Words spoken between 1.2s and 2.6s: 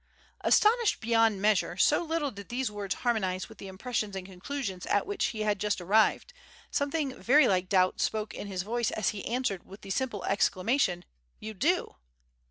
measure, so little did